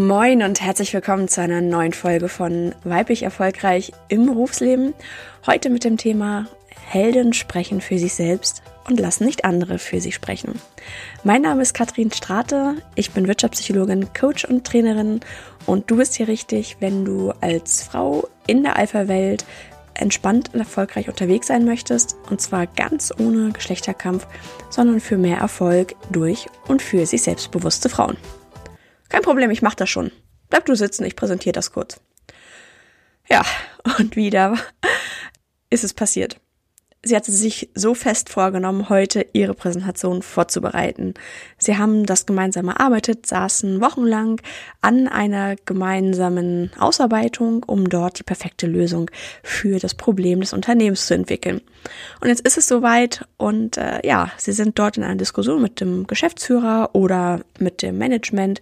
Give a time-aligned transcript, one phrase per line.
[0.00, 4.94] Moin und herzlich willkommen zu einer neuen Folge von Weiblich Erfolgreich im Berufsleben.
[5.46, 6.46] Heute mit dem Thema
[6.86, 10.58] Helden sprechen für sich selbst und lassen nicht andere für sie sprechen.
[11.22, 15.20] Mein Name ist Katrin Strate, ich bin Wirtschaftspsychologin, Coach und Trainerin
[15.66, 19.44] und du bist hier richtig, wenn du als Frau in der Alpha-Welt
[19.92, 24.26] entspannt und erfolgreich unterwegs sein möchtest und zwar ganz ohne Geschlechterkampf,
[24.70, 28.16] sondern für mehr Erfolg durch und für sich selbstbewusste Frauen.
[29.10, 30.10] Kein Problem, ich mach das schon.
[30.48, 32.00] Bleib du sitzen, ich präsentiere das kurz.
[33.28, 33.44] Ja,
[33.98, 34.56] und wieder
[35.68, 36.40] ist es passiert.
[37.02, 41.14] Sie hatte sich so fest vorgenommen, heute ihre Präsentation vorzubereiten.
[41.56, 44.42] Sie haben das gemeinsam erarbeitet, saßen wochenlang
[44.82, 49.10] an einer gemeinsamen Ausarbeitung, um dort die perfekte Lösung
[49.42, 51.62] für das Problem des Unternehmens zu entwickeln.
[52.20, 55.80] Und jetzt ist es soweit und äh, ja, sie sind dort in einer Diskussion mit
[55.80, 58.60] dem Geschäftsführer oder mit dem Management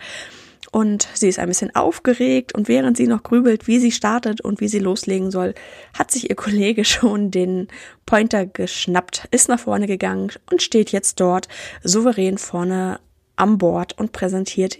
[0.70, 4.60] und sie ist ein bisschen aufgeregt und während sie noch grübelt, wie sie startet und
[4.60, 5.54] wie sie loslegen soll,
[5.96, 7.68] hat sich ihr Kollege schon den
[8.06, 11.48] Pointer geschnappt, ist nach vorne gegangen und steht jetzt dort
[11.82, 13.00] souverän vorne
[13.36, 14.78] am Bord und präsentiert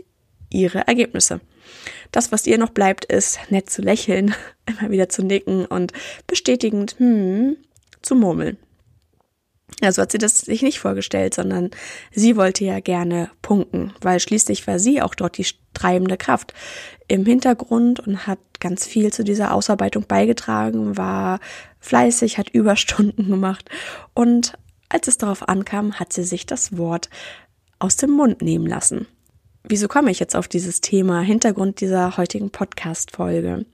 [0.50, 1.40] ihre Ergebnisse.
[2.12, 4.34] Das, was ihr noch bleibt, ist nett zu lächeln,
[4.66, 5.92] immer wieder zu nicken und
[6.26, 7.56] bestätigend, hm,
[8.02, 8.58] zu murmeln.
[9.80, 11.70] Also hat sie das sich nicht vorgestellt, sondern
[12.10, 16.52] sie wollte ja gerne punkten, weil schließlich war sie auch dort die treibende Kraft
[17.06, 21.38] im Hintergrund und hat ganz viel zu dieser Ausarbeitung beigetragen, war
[21.80, 23.70] fleißig, hat Überstunden gemacht
[24.14, 24.54] und
[24.88, 27.10] als es darauf ankam, hat sie sich das Wort
[27.78, 29.06] aus dem Mund nehmen lassen.
[29.64, 33.66] Wieso komme ich jetzt auf dieses Thema Hintergrund dieser heutigen Podcast-Folge?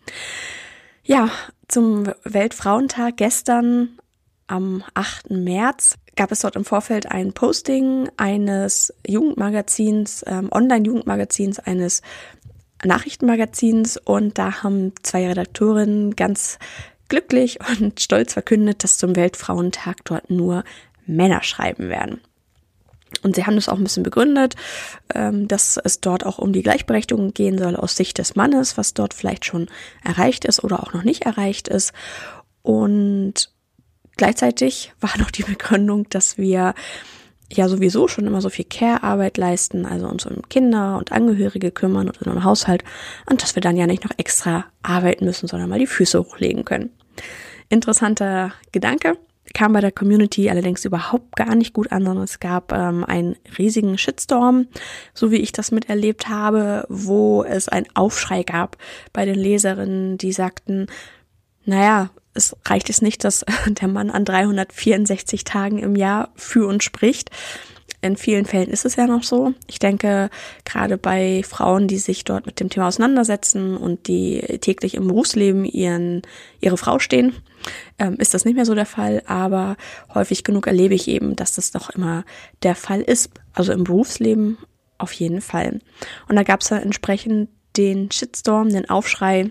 [1.04, 1.30] Ja,
[1.68, 3.98] zum Weltfrauentag gestern
[4.46, 5.30] am 8.
[5.30, 12.02] März gab es dort im Vorfeld ein Posting eines Jugendmagazins, ähm, Online-Jugendmagazins, eines
[12.84, 16.58] Nachrichtenmagazins und da haben zwei Redakteurinnen ganz
[17.08, 20.64] glücklich und stolz verkündet, dass zum Weltfrauentag dort nur
[21.06, 22.20] Männer schreiben werden.
[23.22, 24.56] Und sie haben das auch ein bisschen begründet,
[25.14, 28.92] ähm, dass es dort auch um die Gleichberechtigung gehen soll aus Sicht des Mannes, was
[28.92, 29.68] dort vielleicht schon
[30.02, 31.92] erreicht ist oder auch noch nicht erreicht ist.
[32.62, 33.53] Und
[34.16, 36.74] Gleichzeitig war noch die Begründung, dass wir
[37.52, 42.08] ja sowieso schon immer so viel Care-Arbeit leisten, also uns um Kinder und Angehörige kümmern
[42.08, 42.84] und den Haushalt
[43.28, 46.64] und dass wir dann ja nicht noch extra arbeiten müssen, sondern mal die Füße hochlegen
[46.64, 46.90] können.
[47.68, 49.16] Interessanter Gedanke,
[49.52, 53.36] kam bei der Community allerdings überhaupt gar nicht gut an, sondern es gab ähm, einen
[53.58, 54.66] riesigen Shitstorm,
[55.12, 58.78] so wie ich das miterlebt habe, wo es einen Aufschrei gab
[59.12, 60.86] bei den Leserinnen, die sagten,
[61.66, 66.84] naja, es reicht es nicht, dass der Mann an 364 Tagen im Jahr für uns
[66.84, 67.30] spricht.
[68.00, 69.54] In vielen Fällen ist es ja noch so.
[69.66, 70.28] Ich denke,
[70.66, 75.64] gerade bei Frauen, die sich dort mit dem Thema auseinandersetzen und die täglich im Berufsleben
[75.64, 76.20] ihren,
[76.60, 77.34] ihre Frau stehen,
[77.98, 79.22] ähm, ist das nicht mehr so der Fall.
[79.26, 79.78] Aber
[80.12, 82.24] häufig genug erlebe ich eben, dass das doch immer
[82.62, 83.30] der Fall ist.
[83.54, 84.58] Also im Berufsleben
[84.98, 85.80] auf jeden Fall.
[86.28, 89.50] Und da gab es dann entsprechend den Shitstorm, den Aufschrei,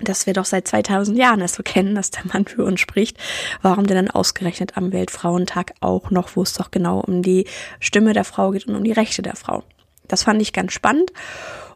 [0.00, 3.16] dass wir doch seit 2000 Jahren es so kennen, dass der Mann für uns spricht.
[3.62, 7.46] Warum denn dann ausgerechnet am Weltfrauentag auch noch, wo es doch genau um die
[7.80, 9.62] Stimme der Frau geht und um die Rechte der Frau?
[10.08, 11.12] Das fand ich ganz spannend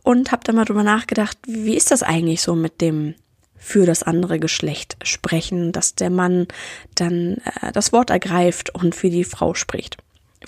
[0.02, 3.14] und habe dann mal drüber nachgedacht, wie ist das eigentlich so mit dem
[3.56, 6.48] für das andere Geschlecht sprechen, dass der Mann
[6.94, 9.98] dann äh, das Wort ergreift und für die Frau spricht.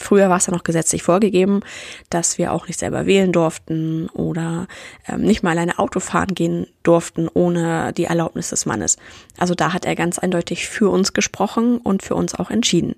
[0.03, 1.61] Früher war es ja noch gesetzlich vorgegeben,
[2.11, 4.67] dass wir auch nicht selber wählen durften oder
[5.09, 8.97] ähm, nicht mal alleine Auto fahren gehen durften ohne die Erlaubnis des Mannes.
[9.39, 12.95] Also da hat er ganz eindeutig für uns gesprochen und für uns auch entschieden.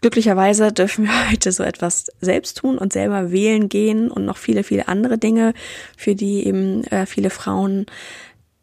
[0.00, 4.64] Glücklicherweise dürfen wir heute so etwas selbst tun und selber wählen gehen und noch viele,
[4.64, 5.54] viele andere Dinge,
[5.96, 7.86] für die eben äh, viele Frauen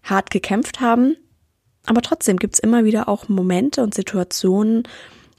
[0.03, 1.15] hart gekämpft haben.
[1.85, 4.83] Aber trotzdem gibt's immer wieder auch Momente und Situationen,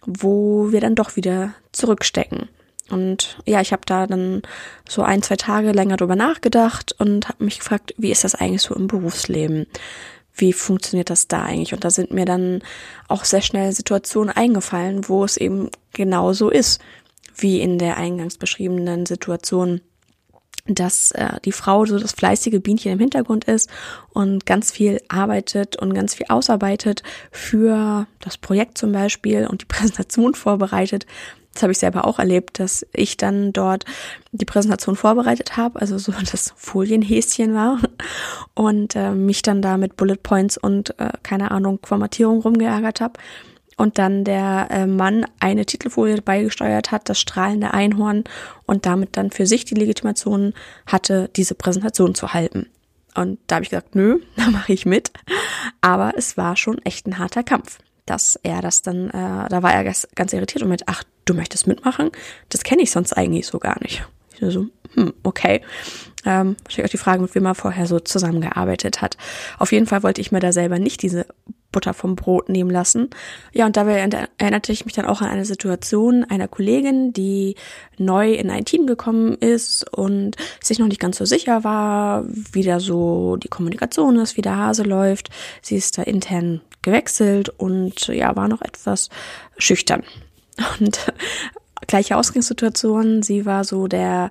[0.06, 2.48] wo wir dann doch wieder zurückstecken.
[2.90, 4.42] Und ja, ich habe da dann
[4.88, 8.62] so ein, zwei Tage länger drüber nachgedacht und habe mich gefragt, wie ist das eigentlich
[8.62, 9.66] so im Berufsleben?
[10.34, 11.75] Wie funktioniert das da eigentlich?
[11.75, 12.62] Und da sind mir dann
[13.08, 16.80] auch sehr schnell Situationen eingefallen, wo es eben genauso ist,
[17.36, 19.80] wie in der eingangs beschriebenen Situation
[20.69, 23.70] dass äh, die Frau so das fleißige Bienchen im Hintergrund ist
[24.10, 27.02] und ganz viel arbeitet und ganz viel ausarbeitet
[27.32, 31.06] für das Projekt zum Beispiel und die Präsentation vorbereitet.
[31.54, 33.84] Das habe ich selber auch erlebt, dass ich dann dort
[34.32, 37.78] die Präsentation vorbereitet habe, also so das Folienhäschen war
[38.54, 43.18] und äh, mich dann da mit Bullet Points und äh, keine Ahnung Formatierung rumgeärgert habe
[43.78, 48.24] und dann der äh, Mann eine Titelfolie beigesteuert hat, das strahlende Einhorn
[48.66, 50.52] und damit dann für sich die Legitimation
[50.86, 52.66] hatte, diese Präsentation zu halten.
[53.14, 55.12] Und da habe ich gesagt, nö, da mache ich mit.
[55.80, 59.72] Aber es war schon echt ein harter Kampf, dass er das dann, äh, da war
[59.72, 62.10] er ganz, irritiert und mit, ach, du möchtest mitmachen?
[62.48, 64.06] Das kenne ich sonst eigentlich so gar nicht.
[64.32, 65.62] Ich so, hm, okay.
[66.25, 69.16] Ähm, wahrscheinlich auch die Frage, mit wem er vorher so zusammengearbeitet hat.
[69.58, 71.26] Auf jeden Fall wollte ich mir da selber nicht diese
[71.70, 73.10] Butter vom Brot nehmen lassen.
[73.52, 73.98] Ja, und dabei
[74.38, 77.56] erinnerte ich mich dann auch an eine Situation einer Kollegin, die
[77.98, 82.62] neu in ein Team gekommen ist und sich noch nicht ganz so sicher war, wie
[82.62, 85.30] da so die Kommunikation ist, wie der Hase läuft.
[85.62, 89.10] Sie ist da intern gewechselt und ja, war noch etwas
[89.58, 90.04] schüchtern.
[90.81, 91.12] Und
[91.87, 94.31] gleiche Ausgangssituation, sie war so der,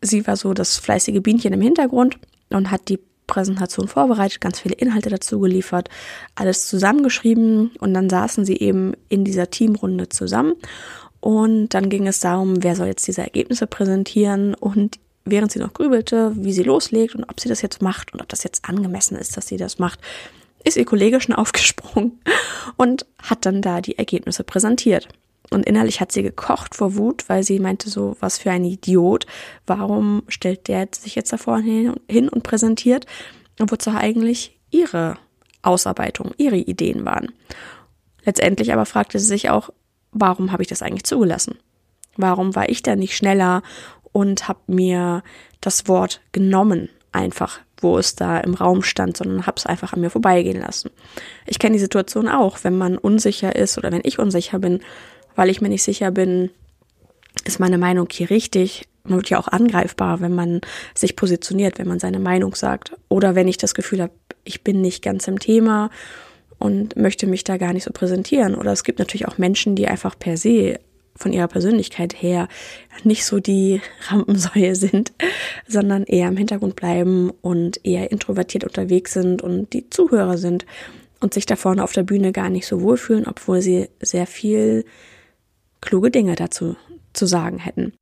[0.00, 2.18] sie war so das fleißige Bienchen im Hintergrund
[2.50, 5.88] und hat die Präsentation vorbereitet, ganz viele Inhalte dazu geliefert,
[6.36, 10.54] alles zusammengeschrieben und dann saßen sie eben in dieser Teamrunde zusammen
[11.20, 15.72] und dann ging es darum, wer soll jetzt diese Ergebnisse präsentieren und während sie noch
[15.72, 19.16] grübelte, wie sie loslegt und ob sie das jetzt macht und ob das jetzt angemessen
[19.16, 19.98] ist, dass sie das macht,
[20.62, 22.20] ist ihr Kollege schon aufgesprungen
[22.76, 25.08] und hat dann da die Ergebnisse präsentiert.
[25.50, 29.26] Und innerlich hat sie gekocht vor Wut, weil sie meinte so, was für ein Idiot.
[29.66, 33.06] Warum stellt der sich jetzt da vorne hin und präsentiert?
[33.58, 35.18] Wozu eigentlich ihre
[35.62, 37.32] Ausarbeitung, ihre Ideen waren.
[38.24, 39.70] Letztendlich aber fragte sie sich auch,
[40.12, 41.56] warum habe ich das eigentlich zugelassen?
[42.16, 43.62] Warum war ich da nicht schneller
[44.12, 45.22] und habe mir
[45.60, 50.00] das Wort genommen, einfach, wo es da im Raum stand, sondern habe es einfach an
[50.00, 50.90] mir vorbeigehen lassen.
[51.46, 54.80] Ich kenne die Situation auch, wenn man unsicher ist oder wenn ich unsicher bin,
[55.36, 56.50] weil ich mir nicht sicher bin,
[57.44, 58.88] ist meine Meinung hier richtig?
[59.04, 60.60] Man wird ja auch angreifbar, wenn man
[60.94, 62.92] sich positioniert, wenn man seine Meinung sagt.
[63.08, 64.12] Oder wenn ich das Gefühl habe,
[64.42, 65.90] ich bin nicht ganz im Thema
[66.58, 68.54] und möchte mich da gar nicht so präsentieren.
[68.54, 70.80] Oder es gibt natürlich auch Menschen, die einfach per se
[71.14, 72.48] von ihrer Persönlichkeit her
[73.04, 75.12] nicht so die Rampensäue sind,
[75.68, 80.66] sondern eher im Hintergrund bleiben und eher introvertiert unterwegs sind und die Zuhörer sind
[81.20, 84.84] und sich da vorne auf der Bühne gar nicht so wohlfühlen, obwohl sie sehr viel
[85.86, 86.76] kluge Dinge dazu
[87.14, 87.94] zu sagen hätten.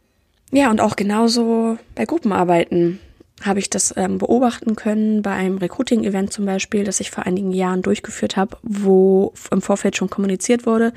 [0.51, 2.99] Ja, und auch genauso bei Gruppenarbeiten
[3.43, 7.53] habe ich das ähm, beobachten können bei einem Recruiting-Event zum Beispiel, das ich vor einigen
[7.53, 10.93] Jahren durchgeführt habe, wo im Vorfeld schon kommuniziert wurde,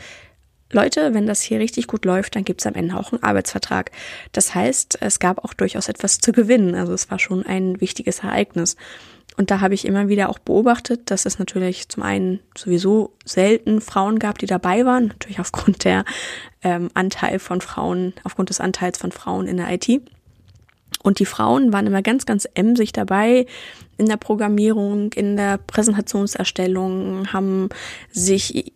[0.71, 3.91] Leute, wenn das hier richtig gut läuft, dann gibt es am Ende auch einen Arbeitsvertrag.
[4.33, 6.75] Das heißt, es gab auch durchaus etwas zu gewinnen.
[6.75, 8.75] Also es war schon ein wichtiges Ereignis.
[9.37, 13.81] Und da habe ich immer wieder auch beobachtet, dass es natürlich zum einen sowieso selten
[13.81, 16.05] Frauen gab, die dabei waren, natürlich aufgrund der
[16.63, 20.01] ähm, Anteil von Frauen, aufgrund des Anteils von Frauen in der IT.
[21.03, 23.45] Und die Frauen waren immer ganz, ganz emsig dabei
[23.97, 27.69] in der Programmierung, in der Präsentationserstellung, haben
[28.11, 28.73] sich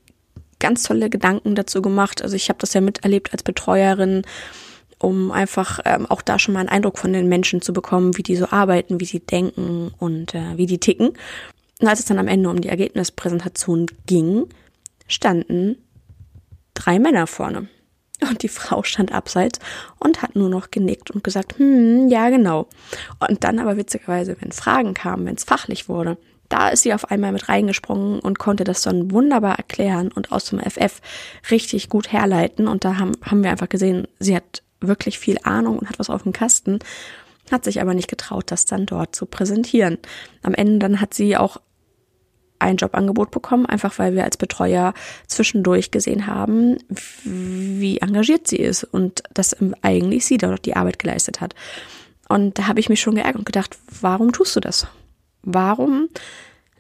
[0.60, 2.22] ganz tolle Gedanken dazu gemacht.
[2.22, 4.22] Also ich habe das ja miterlebt als Betreuerin
[5.02, 8.24] um einfach ähm, auch da schon mal einen Eindruck von den Menschen zu bekommen, wie
[8.24, 11.14] die so arbeiten, wie sie denken und äh, wie die ticken.
[11.80, 14.46] Und als es dann am Ende um die Ergebnispräsentation ging,
[15.08, 15.78] standen
[16.74, 17.68] drei Männer vorne.
[18.30, 19.60] Und die Frau stand abseits
[19.98, 22.68] und hat nur noch genickt und gesagt, hm, ja, genau.
[23.28, 26.18] Und dann aber witzigerweise, wenn Fragen kamen, wenn es fachlich wurde,
[26.48, 30.46] da ist sie auf einmal mit reingesprungen und konnte das dann wunderbar erklären und aus
[30.46, 31.02] dem FF
[31.50, 32.68] richtig gut herleiten.
[32.68, 36.10] Und da haben, haben wir einfach gesehen, sie hat wirklich viel Ahnung und hat was
[36.10, 36.80] auf dem Kasten,
[37.52, 39.98] hat sich aber nicht getraut, das dann dort zu präsentieren.
[40.44, 41.58] Am Ende dann hat sie auch
[42.60, 44.94] ein Jobangebot bekommen, einfach weil wir als Betreuer
[45.28, 46.78] zwischendurch gesehen haben,
[47.24, 51.56] wie engagiert sie ist und dass eigentlich sie dort die Arbeit geleistet hat.
[52.30, 54.88] Und da habe ich mich schon geärgert und gedacht, warum tust du das?
[55.42, 56.08] Warum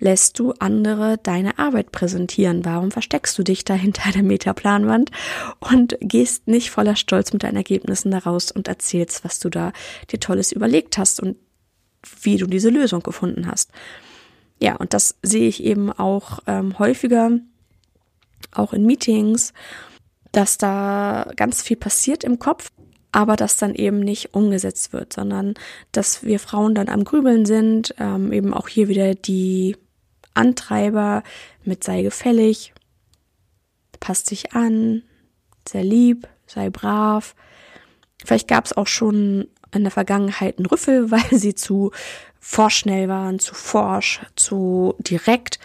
[0.02, 2.66] lässt du andere deine Arbeit präsentieren?
[2.66, 5.12] Warum versteckst du dich da hinter der Metaplanwand
[5.60, 9.72] und gehst nicht voller Stolz mit deinen Ergebnissen daraus und erzählst, was du da
[10.12, 11.38] dir Tolles überlegt hast und
[12.22, 13.72] wie du diese Lösung gefunden hast?
[14.60, 17.32] Ja, und das sehe ich eben auch ähm, häufiger,
[18.52, 19.54] auch in Meetings,
[20.32, 22.72] dass da ganz viel passiert im Kopf,
[23.12, 25.54] aber das dann eben nicht umgesetzt wird, sondern
[25.92, 29.76] dass wir Frauen dann am Grübeln sind, ähm, eben auch hier wieder die
[30.34, 31.24] Antreiber
[31.64, 32.74] mit sei gefällig,
[34.00, 35.04] passt dich an,
[35.68, 37.36] sehr lieb, sei brav.
[38.24, 41.92] Vielleicht gab es auch schon in der Vergangenheit einen Rüffel, weil sie zu
[42.40, 45.60] vorschnell waren, zu forsch, zu direkt.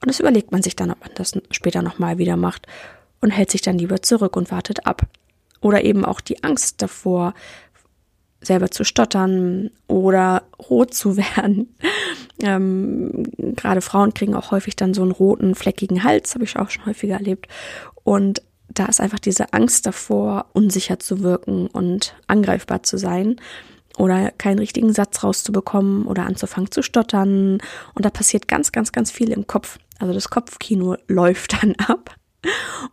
[0.00, 2.66] Und das überlegt man sich dann, ob man das später nochmal wieder macht
[3.20, 5.02] und hält sich dann lieber zurück und wartet ab.
[5.60, 7.34] Oder eben auch die Angst davor,
[8.42, 11.74] selber zu stottern oder rot zu werden.
[12.42, 13.24] Ähm,
[13.56, 16.86] Gerade Frauen kriegen auch häufig dann so einen roten, fleckigen Hals, habe ich auch schon
[16.86, 17.48] häufiger erlebt.
[18.04, 23.36] Und da ist einfach diese Angst davor, unsicher zu wirken und angreifbar zu sein
[23.98, 27.58] oder keinen richtigen Satz rauszubekommen oder anzufangen zu stottern.
[27.94, 29.78] Und da passiert ganz, ganz, ganz viel im Kopf.
[29.98, 32.14] Also das Kopfkino läuft dann ab.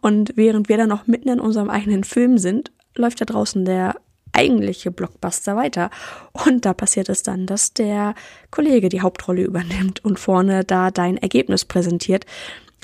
[0.01, 3.95] Und während wir dann noch mitten in unserem eigenen Film sind, läuft da draußen der
[4.33, 5.89] eigentliche Blockbuster weiter.
[6.33, 8.15] Und da passiert es dann, dass der
[8.51, 12.25] Kollege die Hauptrolle übernimmt und vorne da dein Ergebnis präsentiert,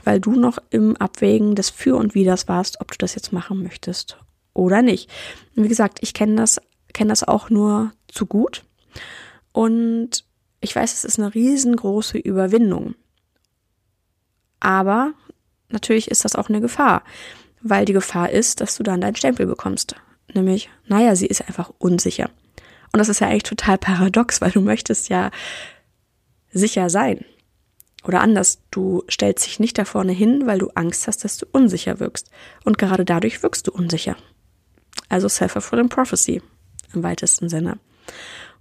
[0.04, 3.64] weil du noch im Abwägen des Für und Widers warst, ob du das jetzt machen
[3.64, 4.18] möchtest
[4.54, 5.10] oder nicht.
[5.56, 6.62] Und wie gesagt, ich kenne das,
[6.94, 8.64] kenne das auch nur zu gut.
[9.52, 10.26] Und
[10.62, 12.96] ich weiß, es ist eine riesengroße Überwindung.
[14.60, 15.14] Aber
[15.70, 17.04] natürlich ist das auch eine Gefahr,
[17.62, 19.96] weil die Gefahr ist, dass du dann deinen Stempel bekommst.
[20.34, 22.30] Nämlich, naja, sie ist einfach unsicher.
[22.92, 25.32] Und das ist ja eigentlich total paradox, weil du möchtest ja
[26.52, 27.26] sicher sein.
[28.04, 31.46] Oder anders, du stellst dich nicht da vorne hin, weil du Angst hast, dass du
[31.52, 32.30] unsicher wirkst.
[32.64, 34.16] Und gerade dadurch wirkst du unsicher.
[35.10, 36.42] Also self-fulfilling prophecy
[36.94, 37.80] im weitesten Sinne.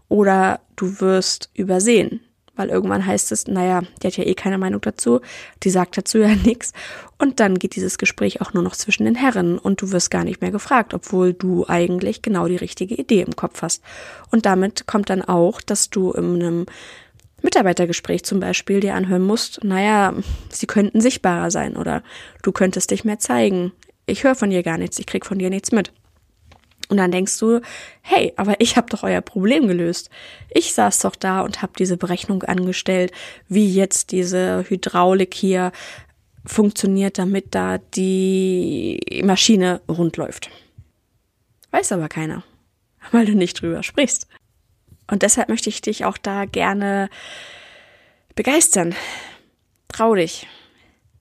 [0.08, 2.20] Oder du wirst übersehen,
[2.56, 5.20] weil irgendwann heißt es, naja, die hat ja eh keine Meinung dazu,
[5.62, 6.72] die sagt dazu ja nichts.
[7.18, 10.24] Und dann geht dieses Gespräch auch nur noch zwischen den Herren und du wirst gar
[10.24, 13.82] nicht mehr gefragt, obwohl du eigentlich genau die richtige Idee im Kopf hast.
[14.30, 16.66] Und damit kommt dann auch, dass du in einem
[17.42, 20.14] Mitarbeitergespräch zum Beispiel dir anhören musst, naja,
[20.48, 22.02] sie könnten sichtbarer sein oder
[22.42, 23.72] du könntest dich mehr zeigen.
[24.06, 25.92] Ich höre von dir gar nichts, ich krieg von dir nichts mit.
[26.88, 27.60] Und dann denkst du,
[28.02, 30.10] hey, aber ich habe doch euer Problem gelöst.
[30.50, 33.10] Ich saß doch da und habe diese Berechnung angestellt,
[33.48, 35.72] wie jetzt diese Hydraulik hier
[36.44, 40.50] funktioniert, damit da die Maschine rund läuft.
[41.70, 42.44] Weiß aber keiner,
[43.12, 44.26] weil du nicht drüber sprichst.
[45.06, 47.10] Und deshalb möchte ich dich auch da gerne
[48.34, 48.94] begeistern.
[49.88, 50.46] Trau dich.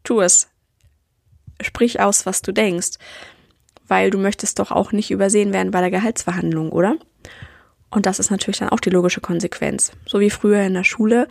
[0.03, 0.49] Tu es.
[1.61, 2.97] Sprich aus, was du denkst
[3.87, 6.97] weil du möchtest doch auch nicht übersehen werden bei der Gehaltsverhandlung, oder?
[7.89, 9.91] Und das ist natürlich dann auch die logische Konsequenz.
[10.07, 11.27] So wie früher in der Schule,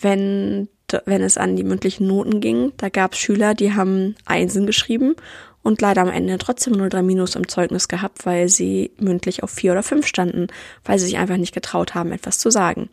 [0.00, 0.68] wenn,
[1.04, 5.14] wenn es an die mündlichen Noten ging, da gab es Schüler, die haben Einsen geschrieben
[5.62, 9.50] und leider am Ende trotzdem nur drei Minus im Zeugnis gehabt, weil sie mündlich auf
[9.50, 10.48] vier oder fünf standen,
[10.84, 12.88] weil sie sich einfach nicht getraut haben, etwas zu sagen.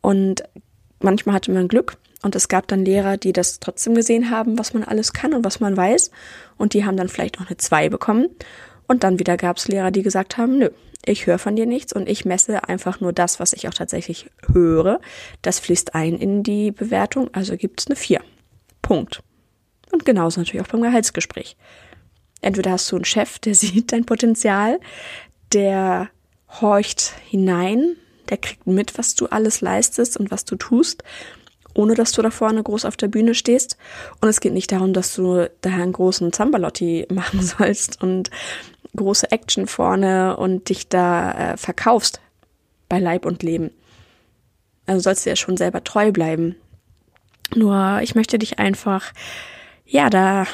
[0.00, 0.44] Und
[1.00, 4.74] manchmal hatte man Glück und es gab dann Lehrer, die das trotzdem gesehen haben, was
[4.74, 6.10] man alles kann und was man weiß.
[6.56, 8.28] Und die haben dann vielleicht auch eine 2 bekommen.
[8.86, 10.70] Und dann wieder gab es Lehrer, die gesagt haben, nö,
[11.04, 14.30] ich höre von dir nichts und ich messe einfach nur das, was ich auch tatsächlich
[14.52, 15.00] höre.
[15.42, 18.20] Das fließt ein in die Bewertung, also gibt es eine 4.
[18.82, 19.22] Punkt.
[19.92, 21.56] Und genauso natürlich auch beim Gehaltsgespräch.
[22.40, 24.80] Entweder hast du einen Chef, der sieht dein Potenzial,
[25.52, 26.10] der
[26.60, 27.96] horcht hinein,
[28.28, 31.04] der kriegt mit, was du alles leistest und was du tust
[31.76, 33.76] ohne dass du da vorne groß auf der Bühne stehst.
[34.20, 38.30] Und es geht nicht darum, dass du daher einen großen Zambalotti machen sollst und
[38.96, 42.20] große Action vorne und dich da äh, verkaufst
[42.88, 43.70] bei Leib und Leben.
[44.86, 46.56] Also sollst du ja schon selber treu bleiben.
[47.54, 49.12] Nur ich möchte dich einfach,
[49.84, 50.46] ja, da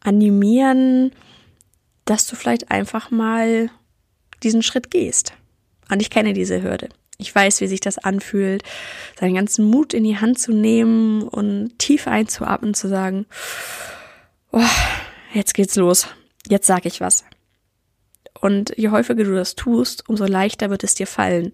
[0.00, 1.12] animieren,
[2.04, 3.70] dass du vielleicht einfach mal
[4.42, 5.32] diesen Schritt gehst.
[5.90, 6.88] Und ich kenne diese Hürde.
[7.18, 8.62] Ich weiß, wie sich das anfühlt,
[9.18, 13.26] seinen ganzen Mut in die Hand zu nehmen und tief einzuatmen, zu sagen,
[14.52, 14.62] oh,
[15.32, 16.08] jetzt geht's los,
[16.46, 17.24] jetzt sag ich was.
[18.40, 21.52] Und je häufiger du das tust, umso leichter wird es dir fallen.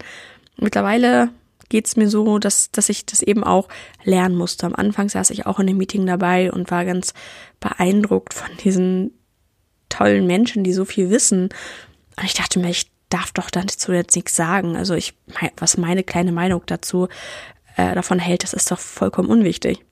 [0.57, 1.31] Mittlerweile
[1.69, 3.69] geht's mir so, dass, dass ich das eben auch
[4.05, 4.67] lernen musste.
[4.67, 7.15] Am Anfang saß ich auch in dem Meeting dabei und war ganz
[7.61, 9.13] beeindruckt von diesen
[9.89, 11.45] tollen Menschen, die so viel wissen.
[12.17, 14.77] Und ich dachte mir, ich darf doch dazu jetzt nichts sagen.
[14.77, 15.15] Also ich,
[15.57, 17.09] was meine kleine Meinung dazu
[17.77, 19.85] äh, davon hält, das ist doch vollkommen unwichtig.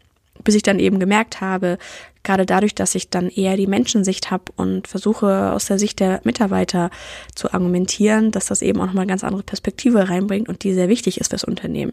[0.42, 1.78] Bis ich dann eben gemerkt habe,
[2.22, 6.20] gerade dadurch, dass ich dann eher die Menschensicht habe und versuche aus der Sicht der
[6.24, 6.90] Mitarbeiter
[7.34, 10.88] zu argumentieren, dass das eben auch nochmal eine ganz andere Perspektive reinbringt und die sehr
[10.88, 11.92] wichtig ist fürs Unternehmen.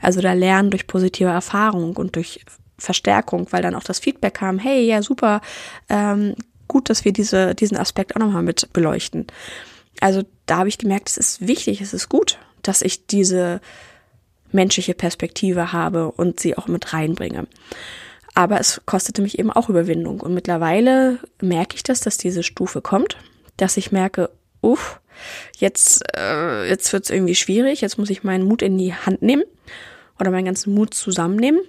[0.00, 2.44] Also da lernen durch positive Erfahrung und durch
[2.78, 5.40] Verstärkung, weil dann auch das Feedback kam, hey, ja, super,
[5.88, 6.34] ähm,
[6.68, 9.26] gut, dass wir diese, diesen Aspekt auch nochmal mit beleuchten.
[10.00, 13.60] Also da habe ich gemerkt, es ist wichtig, es ist gut, dass ich diese
[14.52, 17.46] menschliche Perspektive habe und sie auch mit reinbringe.
[18.34, 20.20] Aber es kostete mich eben auch Überwindung.
[20.20, 23.16] Und mittlerweile merke ich das, dass diese Stufe kommt,
[23.56, 25.00] dass ich merke, uff,
[25.56, 29.22] jetzt, äh, jetzt wird es irgendwie schwierig, jetzt muss ich meinen Mut in die Hand
[29.22, 29.44] nehmen
[30.18, 31.60] oder meinen ganzen Mut zusammennehmen.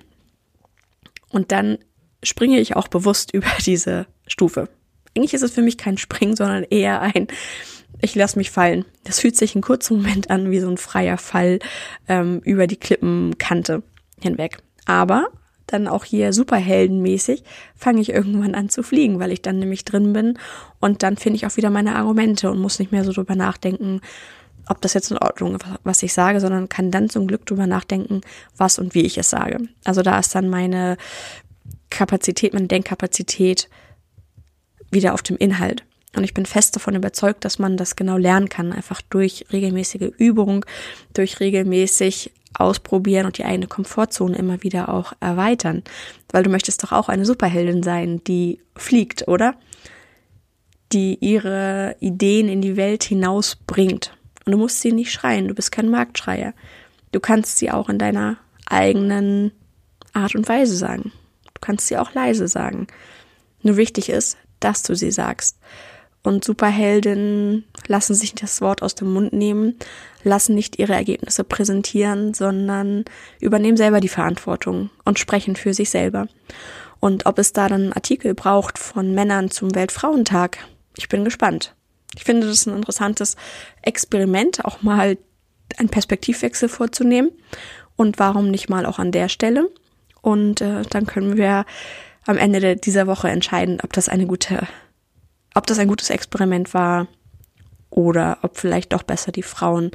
[1.30, 1.78] Und dann
[2.24, 4.68] springe ich auch bewusst über diese Stufe.
[5.16, 7.28] Eigentlich ist es für mich kein Springen, sondern eher ein
[8.02, 8.86] ich lasse mich fallen.
[9.04, 11.60] Das fühlt sich einen kurzen Moment an wie so ein freier Fall
[12.08, 13.84] ähm, über die Klippenkante
[14.22, 14.58] hinweg.
[14.86, 15.30] Aber
[15.68, 17.44] dann auch hier superheldenmäßig
[17.76, 20.38] fange ich irgendwann an zu fliegen, weil ich dann nämlich drin bin
[20.80, 24.02] und dann finde ich auch wieder meine Argumente und muss nicht mehr so drüber nachdenken,
[24.68, 27.68] ob das jetzt in Ordnung ist, was ich sage, sondern kann dann zum Glück drüber
[27.68, 28.22] nachdenken,
[28.58, 29.60] was und wie ich es sage.
[29.84, 30.98] Also da ist dann meine
[31.90, 33.70] Kapazität, meine Denkkapazität
[34.92, 35.84] wieder auf dem Inhalt.
[36.16, 40.14] Und ich bin fest davon überzeugt, dass man das genau lernen kann, einfach durch regelmäßige
[40.18, 40.66] Übung,
[41.14, 45.84] durch regelmäßig ausprobieren und die eigene Komfortzone immer wieder auch erweitern.
[46.32, 49.56] Weil du möchtest doch auch eine Superheldin sein, die fliegt, oder?
[50.92, 54.16] Die ihre Ideen in die Welt hinausbringt.
[54.46, 56.54] Und du musst sie nicht schreien, du bist kein Marktschreier.
[57.12, 59.52] Du kannst sie auch in deiner eigenen
[60.14, 61.12] Art und Weise sagen.
[61.54, 62.88] Du kannst sie auch leise sagen.
[63.62, 65.58] Nur wichtig ist, dass du sie sagst.
[66.26, 69.78] Und Superheldinnen lassen sich das Wort aus dem Mund nehmen,
[70.24, 73.06] lassen nicht ihre Ergebnisse präsentieren, sondern
[73.40, 76.28] übernehmen selber die Verantwortung und sprechen für sich selber.
[77.00, 80.58] Und ob es da dann Artikel braucht von Männern zum Weltfrauentag,
[80.98, 81.76] ich bin gespannt.
[82.18, 83.36] Ich finde das ein interessantes
[83.84, 85.20] Experiment, auch mal
[85.78, 87.30] einen Perspektivwechsel vorzunehmen.
[87.98, 89.70] Und warum nicht mal auch an der Stelle?
[90.24, 91.66] Und äh, dann können wir
[92.26, 94.68] am Ende dieser Woche entscheiden, ob das eine gute
[95.56, 97.08] ob das ein gutes Experiment war
[97.90, 99.92] oder ob vielleicht doch besser die Frauen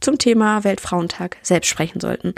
[0.00, 2.34] zum Thema Weltfrauentag selbst sprechen sollten.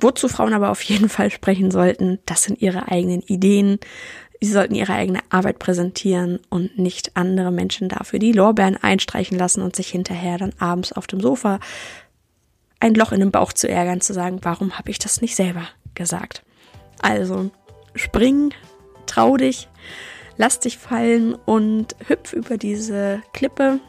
[0.00, 3.78] Wozu Frauen aber auf jeden Fall sprechen sollten, das sind ihre eigenen Ideen.
[4.40, 9.62] Sie sollten ihre eigene Arbeit präsentieren und nicht andere Menschen dafür die Lorbeeren einstreichen lassen
[9.62, 11.58] und sich hinterher dann abends auf dem Sofa
[12.80, 15.62] ein Loch in den Bauch zu ärgern, zu sagen, warum habe ich das nicht selber
[15.94, 16.42] gesagt?
[17.00, 17.50] Also
[17.94, 18.52] spring,
[19.06, 19.68] trau dich,
[20.36, 23.80] lass dich fallen und hüpf über diese Klippe,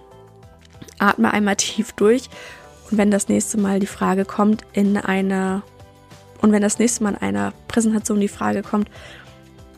[1.00, 2.30] atme einmal tief durch
[2.90, 5.64] und wenn das nächste Mal die Frage kommt in einer
[6.42, 8.90] und wenn das nächste Mal in einer Präsentation die Frage kommt,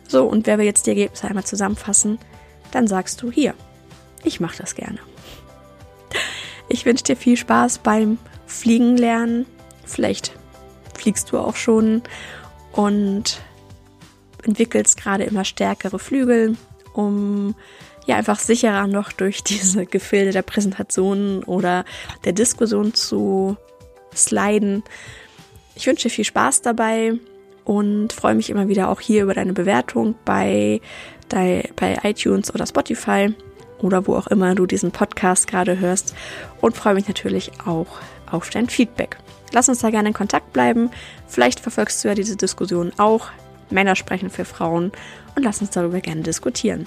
[0.07, 2.19] so und wer will jetzt die Ergebnisse einmal zusammenfassen,
[2.71, 3.53] dann sagst du hier,
[4.23, 4.99] ich mache das gerne.
[6.67, 9.47] Ich wünsche dir viel Spaß beim Fliegen lernen.
[9.85, 10.33] Vielleicht
[10.93, 12.03] fliegst du auch schon
[12.73, 13.41] und
[14.43, 16.55] entwickelst gerade immer stärkere Flügel,
[16.93, 17.55] um
[18.05, 21.85] ja einfach sicherer noch durch diese Gefilde der Präsentation oder
[22.25, 23.57] der Diskussion zu
[24.13, 24.83] sliden.
[25.75, 27.13] Ich wünsche dir viel Spaß dabei
[27.63, 30.81] und freue mich immer wieder auch hier über deine Bewertung bei,
[31.29, 33.33] bei iTunes oder Spotify
[33.81, 36.15] oder wo auch immer du diesen Podcast gerade hörst
[36.61, 37.87] und freue mich natürlich auch
[38.29, 39.17] auf dein Feedback.
[39.53, 40.91] Lass uns da gerne in Kontakt bleiben.
[41.27, 43.29] Vielleicht verfolgst du ja diese Diskussion auch.
[43.71, 44.91] Männer sprechen für Frauen
[45.35, 46.85] und lass uns darüber gerne diskutieren.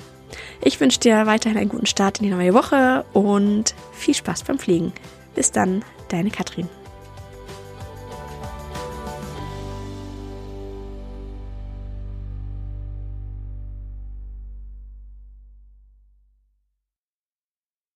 [0.63, 4.59] Ich wünsche dir weiterhin einen guten Start in die neue Woche und viel Spaß beim
[4.59, 4.93] Fliegen.
[5.35, 6.69] Bis dann, deine Katrin.